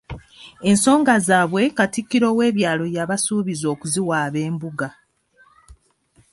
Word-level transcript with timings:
Ensonga 0.69 1.13
zaabwe 1.27 1.63
Katikkiro 1.77 2.27
w'ebyalo 2.37 2.85
yabasuubizza 2.95 3.65
okuziwaaba 3.73 4.39
Embuga. 4.47 4.89